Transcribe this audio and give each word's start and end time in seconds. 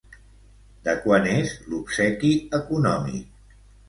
De 0.87 0.95
quant 1.03 1.27
és 1.33 1.53
l'obsequi 1.73 2.31
econòmic? 2.61 3.39